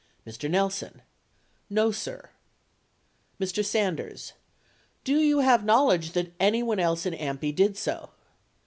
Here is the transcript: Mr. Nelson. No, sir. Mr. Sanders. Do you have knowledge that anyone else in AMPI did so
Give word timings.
Mr. 0.25 0.49
Nelson. 0.49 1.03
No, 1.69 1.91
sir. 1.91 2.31
Mr. 3.39 3.63
Sanders. 3.63 4.33
Do 5.03 5.19
you 5.19 5.41
have 5.41 5.63
knowledge 5.63 6.13
that 6.13 6.33
anyone 6.39 6.79
else 6.79 7.05
in 7.05 7.13
AMPI 7.13 7.53
did 7.53 7.77
so 7.77 8.09